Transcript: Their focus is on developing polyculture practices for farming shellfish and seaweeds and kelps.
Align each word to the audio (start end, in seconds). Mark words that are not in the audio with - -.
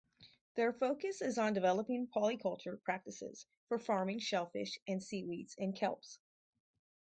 Their 0.55 0.73
focus 0.73 1.21
is 1.21 1.37
on 1.37 1.53
developing 1.53 2.07
polyculture 2.07 2.81
practices 2.81 3.45
for 3.67 3.77
farming 3.77 4.17
shellfish 4.17 4.79
and 4.87 5.03
seaweeds 5.03 5.53
and 5.59 5.75
kelps. 5.75 6.17